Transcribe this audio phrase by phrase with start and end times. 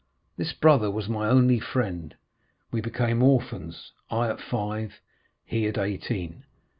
[0.35, 2.15] This brother was my only friend;
[2.71, 4.99] we became orphans—I at five,
[5.45, 6.43] he at eighteen.